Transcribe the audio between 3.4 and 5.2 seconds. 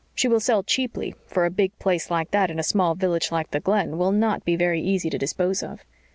the Glen will not be very easy to